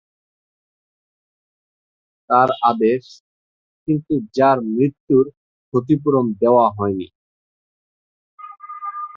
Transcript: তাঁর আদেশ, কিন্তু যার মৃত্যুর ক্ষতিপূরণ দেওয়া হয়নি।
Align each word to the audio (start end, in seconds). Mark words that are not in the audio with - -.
তাঁর 2.29 2.49
আদেশ, 2.63 3.03
কিন্তু 3.87 4.13
যার 4.33 4.57
মৃত্যুর 4.69 5.25
ক্ষতিপূরণ 5.73 6.25
দেওয়া 6.41 6.65
হয়নি। 6.77 7.07